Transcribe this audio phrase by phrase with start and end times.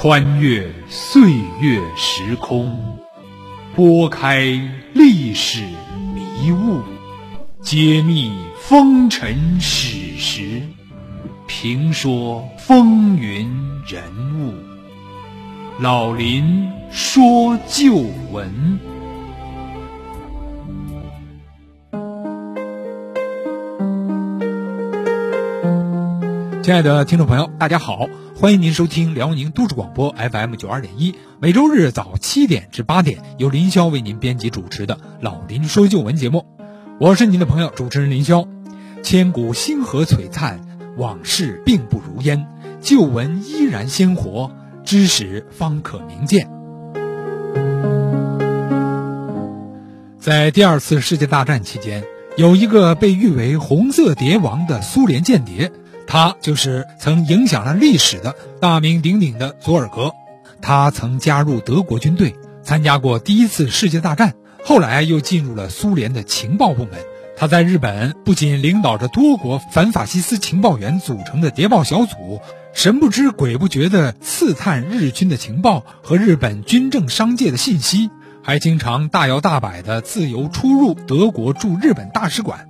[0.00, 2.96] 穿越岁月时空，
[3.74, 4.42] 拨开
[4.94, 5.64] 历史
[6.14, 6.82] 迷雾，
[7.62, 10.62] 揭秘风尘史实，
[11.48, 13.50] 评说风云
[13.88, 14.00] 人
[14.38, 14.54] 物。
[15.80, 17.96] 老林说旧
[18.30, 18.78] 闻。
[26.62, 28.06] 亲爱的听众朋友，大家好，
[28.40, 36.46] 欢迎您收听辽宁都市广播 FM 九二点一，每周日早七点至八点，由林霄为您编辑主持的《老林说旧闻》节目，
[37.00, 38.46] 我是您的朋友主持人林霄。
[39.02, 40.60] 千古星河璀璨，
[40.96, 42.46] 往事并不如烟，
[42.80, 44.52] 旧闻依然鲜活，
[44.84, 46.48] 知识方可明鉴。
[50.20, 52.04] 在第二次世界大战期间，
[52.36, 55.72] 有一个被誉为“红色蝶王”的苏联间谍。
[56.08, 60.12] 他就是曾影响了历史的大名鼎鼎的佐尔格，
[60.62, 64.32] 他曾加入德国军队，参加过第一次世界大战，
[64.64, 66.94] 后来又进入了苏联的情报部门。
[67.36, 72.40] 他在日本不仅领导着多国反法西斯情报员组成的谍报小组，
[72.72, 78.10] 神不知鬼不觉地刺探日军的情报和日本军政商界的信息，
[78.42, 82.66] 还经常大摇大摆地自由出入德国驻日本大使馆。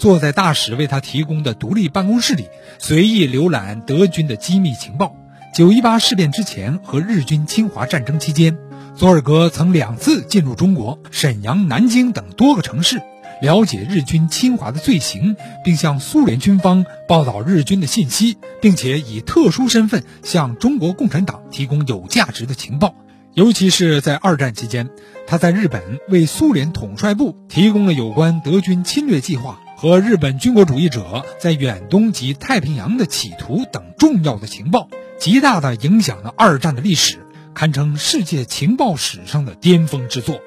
[0.00, 2.46] 坐在大使为他提供的独立办公室里，
[2.78, 5.14] 随意浏览德军的机密情报。
[5.54, 8.56] 九一八事变之前和日军侵华战争期间，
[8.96, 13.02] 佐尔格曾两次进入中国沈阳、南京等多个城市，
[13.42, 22.94] 了解日军侵华的罪行，并向苏联军方报道日军的信息，并且以特殊身份向中国共产党提供有价值的情报。
[23.34, 24.88] 尤其是在二战期间，
[25.26, 29.60] 他在日本为苏联统帅部提供了有关德军侵略计划。
[29.80, 37.20] 和日本军国主义者在远东及太平洋的企图等重要的情报，极大地影响了二战的历史，
[37.54, 40.42] 堪称世界情报史上的巅峰之作。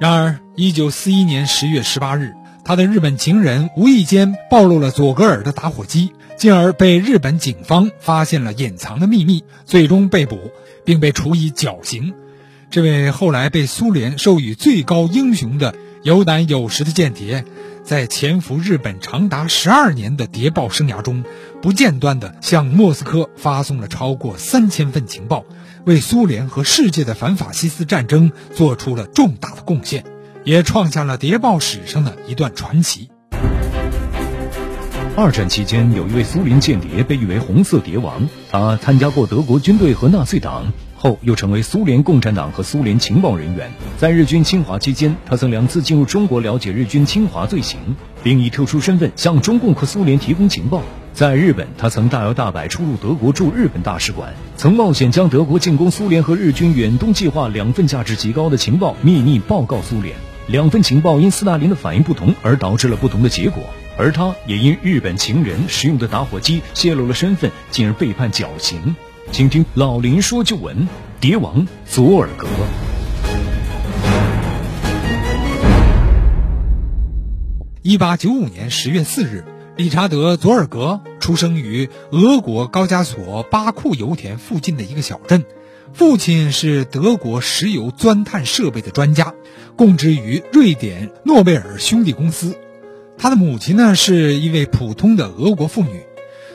[0.00, 10.52] 然而，一九四一年十月十八日，他的日本情人无意间暴露了佐格尔的打火机，进而被日本警方发现了隐藏的秘密，最终被捕，
[10.84, 12.14] 并被处以绞刑。
[12.70, 15.74] 这位后来被苏联授予最高英雄的
[16.04, 17.44] 有胆有识的间谍。
[17.88, 21.24] 在潜伏日本长达十二年的谍报生涯中，
[21.62, 25.46] 不间断地向莫斯科发送了超过三千份情报，
[25.86, 30.04] 为苏联和世界的反法西斯战争做出了重大的贡献，
[30.44, 33.08] 也创下了谍报史上的一段传奇。
[35.16, 40.74] 二战期间，有一位苏联间谍被誉为“红色谍王”，他参加过德国军队和纳粹党。
[40.98, 47.78] 后又成为苏联共产党和苏联情报人员，在日军侵华期间，他曾两次进入中国了解日军侵华罪行，
[48.22, 50.82] 并以特殊身份向中共和苏联提供情报。
[51.14, 60.14] 在日本，他曾大摇大摆出入德国驻日本大使馆，曾冒险将德国进攻苏联和日军远东计划两份价值极高的情报秘密报告苏联。
[60.46, 63.62] 两份情报因斯大林的反应不同而导致了不同的结果，
[63.98, 68.96] 而他也因日本情人使用的打火机泄露了身份，进而被判绞刑。
[69.30, 70.88] 请听老林说旧闻：
[71.20, 72.46] 蝶王佐尔格。
[77.82, 79.44] 一八九五年十月四日，
[79.76, 85.44] 理查德·佐尔格出生于俄国高加索巴库油田附近的一个小镇。
[85.92, 89.34] 父亲是德国石油钻探设备的专家，
[89.76, 92.56] 供职于瑞典诺贝尔兄弟公司。
[93.16, 96.02] 他的母亲呢，是一位普通的俄国妇女。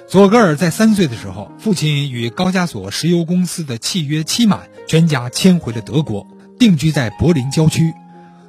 [0.06, 6.28] 佐格尔在三岁的时候，父亲与高加索石油公司的契约期满，全家迁回了德国，
[6.60, 7.94] 定居在柏林郊区。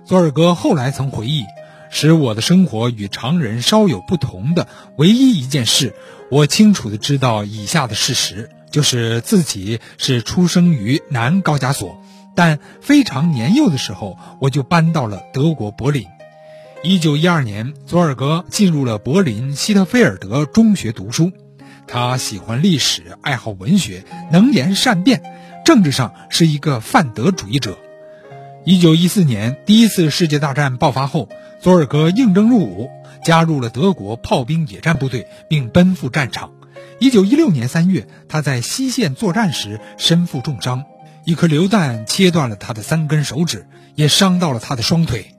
[0.04, 1.44] 佐尔格后来曾回忆，
[1.90, 5.94] 使我的生活与常人稍有不同的唯一一件事，
[6.30, 11.98] 我清楚的知道以下的事实：就是自己是出生于南高加索，
[12.34, 16.04] 但非常年幼的时候，我就搬到了德国柏林。
[16.82, 21.32] 一九一二年，佐尔格进入了柏林希特菲尔德中学读书。
[21.86, 25.22] 他喜欢历史，爱好文学，能言善辩，
[25.64, 27.78] 政治上是一个泛德主义者。
[28.64, 31.28] 一九一四年，第一次世界大战爆发后，
[31.60, 32.90] 佐尔格应征入伍，
[33.22, 36.52] 加入了德国炮兵野战部队，并奔赴战场。
[36.98, 40.84] 一九一六年三月，他在西线作战时身负重伤，
[41.24, 45.34] 一颗榴弹切断了他的三根手指，也伤到了他的双腿，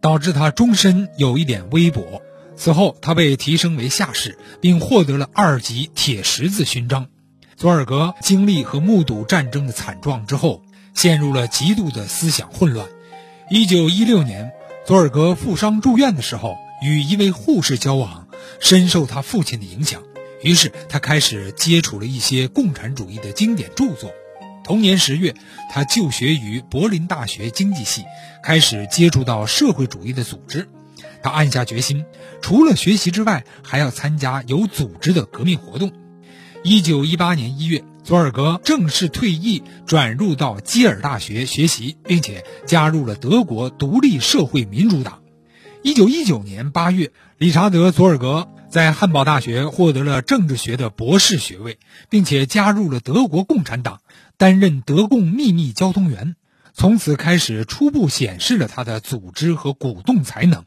[0.00, 2.04] 导致他终身有一点微跛。
[2.58, 7.06] 此后，他被提升为下士，并获得了二级铁十字勋章。
[7.56, 10.62] 佐尔格经历和目睹战争的惨状之后，
[10.92, 12.88] 陷入了极度的思想混乱。
[13.48, 14.50] 一九一六年，
[14.84, 18.26] 佐尔格负伤住院的时候，与一位护士交往，
[18.58, 20.02] 深受他父亲的影响。
[20.42, 24.12] 于是，他开始接触了一些共产主义的经典著作。
[24.64, 25.34] 同年十月，
[25.72, 28.04] 他就学于柏林大学经济系，
[28.42, 30.68] 开始接触到社会主义的组织。
[31.22, 32.04] 他暗下决心，
[32.40, 35.92] 除了学习之外，还要参加有组织的革命活动。
[36.62, 45.20] 一九一八年一月，佐尔格正式退役，转入到基尔大学学习，并且加入了德国独立社会民主党。
[45.82, 51.78] 一九一九年八月，理查德·佐尔格在汉堡大学获得了政治学的博士学位，
[52.10, 54.00] 并且加入了德国共产党，
[54.36, 56.34] 担任德共秘密交通员。
[56.74, 60.64] 从此开始，初步显示了他的组织和鼓动才能。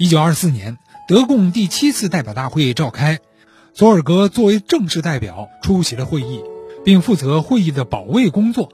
[0.00, 3.18] 一九二四年，德共第七次代表大会召开，
[3.74, 6.42] 佐尔格作为正式代表出席了会议，
[6.82, 8.72] 并负责会议的保卫工作。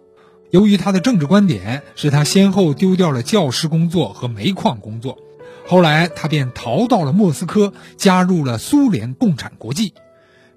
[0.52, 5.18] 由于他的政治观点，使他先后丢掉了教师工作和煤矿工作。
[5.66, 9.94] 后来，他便逃到了莫斯科，加入了苏联共产国际。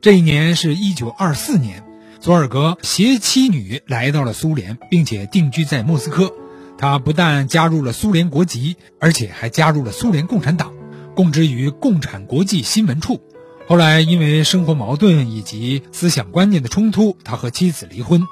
[0.01, 1.83] 这一年是一九二四年，
[2.19, 6.31] 佐尔格携妻女来到了苏联，并且定居在莫斯科。
[6.79, 10.71] 他不但加入了苏联国籍，而且还加入了苏联共产党，
[11.13, 13.19] 供职于共产国际新闻处。
[13.67, 18.23] 后来因为生活矛盾以及思想观念的冲突，他和妻子离婚。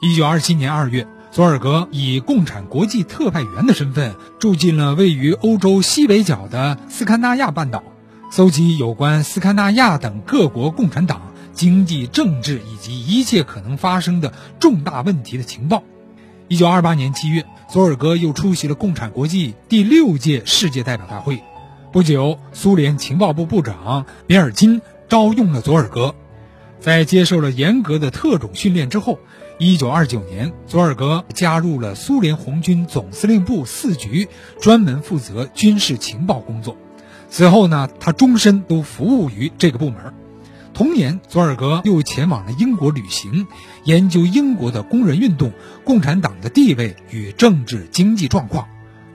[0.00, 7.82] 一九二七年二月，佐尔格以共产国际特派员的身份住进了位于欧洲西北角的斯堪纳亚半岛，
[8.30, 15.82] 搜集有关斯堪纳亚等各国共产党经济、政治以及一切可能发生的重大问题的情报。
[16.52, 17.46] 一九二八年七月。
[17.70, 21.42] 佐尔格又出席了共产国际第六届世界代表大会。
[21.90, 26.14] 不久，苏联情报部部长别尔金招用了佐尔格。
[26.78, 29.18] 在接受了严格的特种训练之后，
[29.58, 34.28] 一九二九年，佐尔格加入了苏联红军总司令部四局，
[34.60, 36.76] 专门负责军事情报工作。
[37.30, 40.12] 此后呢，他终身都服务于这个部门。
[40.74, 43.46] 同年，佐尔格又前往了英国旅行，
[43.84, 45.52] 研究英国的工人运动、
[45.84, 48.68] 共产党的地位与政治经济状况。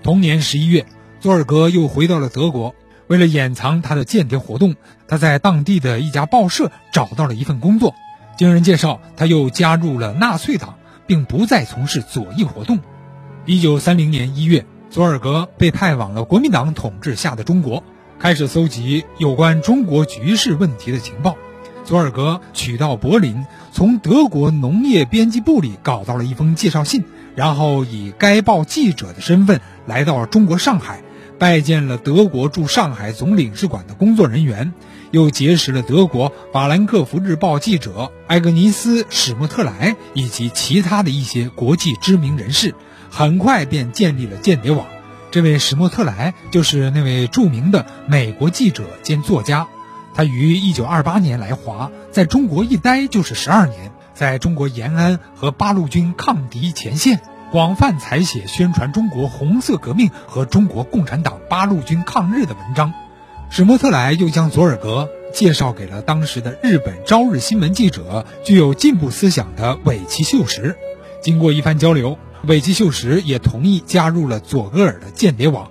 [0.03, 0.85] 同年十一月，
[1.19, 2.75] 佐尔格又回到了德国。
[3.07, 4.75] 为了掩藏他的间谍活动，
[5.07, 7.95] 他在当地的一家报社找到了一份工作。
[8.37, 10.75] 经人介绍，他又加入了纳粹党，
[11.07, 12.79] 并不再从事左翼活动。
[13.45, 17.83] 一九三零年一月，佐尔格被派往了国民党统治下的中国，
[18.19, 21.35] 开始搜集有关中国局势问题的情报。
[21.87, 31.01] 佐尔格取到柏林，从德国农业编辑部里搞到了一封介绍信，然后以该报记者的身份来到了中国上海，
[31.39, 34.73] 拜见了德国驻上海总领事馆的工作人员，
[35.11, 42.75] 又结识了德国法兰克福日报记者埃格尼斯·史莫特莱以及其他的一些国际知名人士，
[43.09, 44.85] 很快便建立了间谍网。
[45.31, 49.69] 这位史莫特莱就是那位著名的美国记者兼作家。
[50.17, 57.21] 他于一九二八年来华，在中国一待就是十二年，在中国延安和八路军抗敌前线，
[57.51, 62.95] 广泛采写宣传中国红色革命和中国共产党八路军抗日的文章。
[63.51, 70.75] 史沫特莱又将佐尔格介绍给了当时的日本朝日新闻记者、具有进步思想的尾崎秀实。
[71.21, 72.17] 经过一番交流，
[72.47, 75.69] 尾崎秀实也同意加入了佐格尔的间谍网。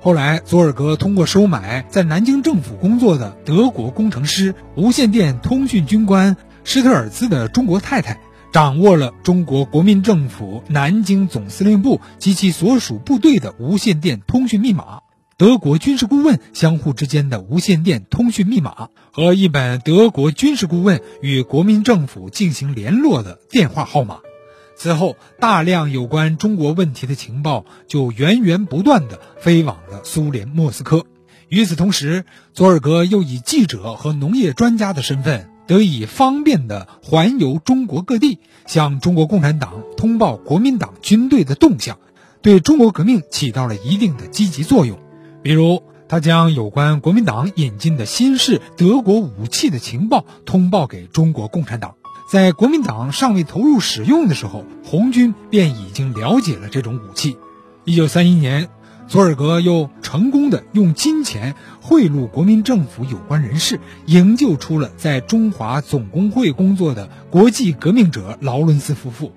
[0.00, 8.20] 后来，佐尔格通过收买在南京政府工作的德国工程师、无线电通讯军官施特尔兹的中国太太，
[8.52, 15.00] 掌握了中国国民政府南京总司令部及其所属部队的无线电通讯密码、
[15.36, 24.18] 德国军事顾问相互之间的无线电通讯密码和一本德国军事顾问与国民政府进行联络的电话号码。
[24.78, 31.04] 此后，大量有关中国问题的情报就源源不断地飞往了苏联莫斯科。
[31.48, 41.98] 与此同时，佐尔格又以记者和农业专家的身份，得以方便地环游中国各地，向中国共产党通报国民党军队的动向，
[42.40, 45.00] 对中国革命起到了一定的积极作用。
[45.42, 51.96] 比如，他将有关国民党引进的新式德国武器的情报通报给中国共产党。
[52.28, 57.38] 在国民党尚未投入使用的时候，红军便已经了解了这种武器。
[57.84, 58.68] 一九三一年，
[59.06, 69.32] 佐尔格又成功的用金钱贿赂国民政府有关人士，营救出了在中华总工会工作的国际革命者劳伦斯夫妇。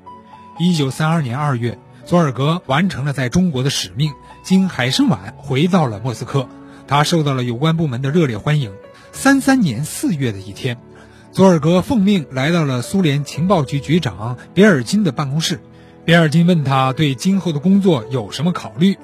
[0.59, 4.11] 一九三二年二月，佐尔格完成了在中国的使命，
[4.43, 6.49] 经海参崴回到了莫斯科。
[6.87, 8.73] 他受到了有关部门的热烈欢迎。
[9.13, 10.77] 三三年四月的一天。
[11.31, 15.61] 佐尔格奉命来到了苏联情报局局长别尔金的办公室，
[16.03, 18.97] 别尔金问他对今后的工作有什么考虑。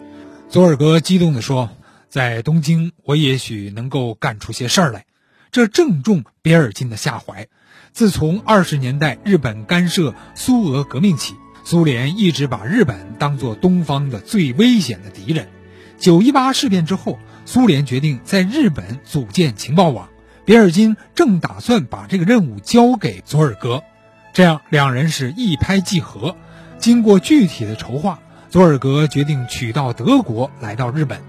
[0.50, 1.70] 佐尔格激动地说
[2.10, 5.06] ：“在东京，我也许能够干出些事儿来。”
[5.52, 7.48] 这正中别尔金的下怀。
[7.94, 15.48] 自从二十年代日本干涉苏俄革命起，苏联一直把日本当作东方的最危险的敌人。
[15.98, 20.10] 九一八事变之后，苏联决定在日本组建情报网，
[20.48, 23.84] 别尔金正打算把这个任务交给佐尔格，
[24.32, 26.38] 这样两人是一拍即合。
[26.78, 31.20] 经过具体的筹划，佐尔格决定取道德国来到日本。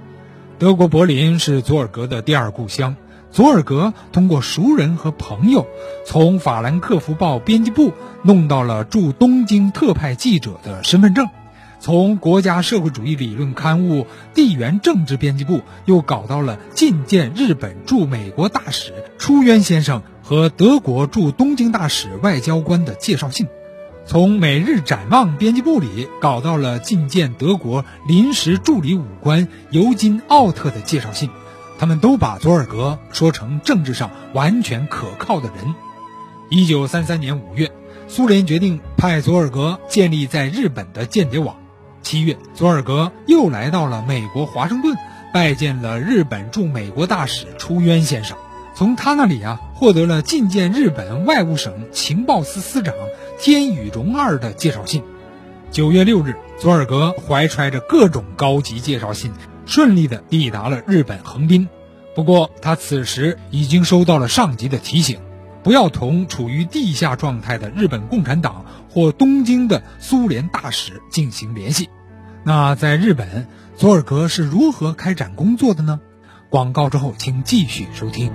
[0.60, 2.94] 德国柏林是佐尔格的第二故乡。
[3.32, 5.66] 佐尔格通过熟人和朋友，
[6.06, 11.26] 从法兰克福报编辑部弄到了驻东京特派记者的身份证，
[11.80, 23.46] 从国家社会主义理论刊物地缘政治编辑部又搞到了觐见日本驻美国大使出渊先生和德国驻东京大使外交官的介绍信。
[24.04, 31.28] 从每日展望编辑部里搞到了觐见德国临时助理武官尤金·奥特的介绍信，
[31.78, 35.74] 他们都把佐尔格说成政治上完全可靠的人。
[36.48, 37.70] 一九三三年五月，
[38.08, 41.56] 苏联决定派佐尔格建立在日本的间谍网。
[42.08, 44.96] 七月，佐尔格又来到了美国华盛顿，
[45.30, 48.34] 拜见了日本驻美国大使出渊先生。
[48.74, 52.94] 从他那里啊，获得了觐见日本外务省情报司司长
[53.38, 55.02] 天宇荣二的介绍信。
[55.70, 59.30] 九月六日，佐尔格怀揣着各种高级介绍信，
[59.66, 61.68] 顺利地抵达了日本横滨。
[62.14, 65.20] 不过，他此时已经收到了上级的提醒，
[65.62, 71.90] 不要同处于地下状态的日本共产党或东京的苏联大使进行联系。
[72.48, 76.00] 那在日本，佐尔格是如何开展工作的呢？
[76.48, 78.32] 广告之后，请继续收听。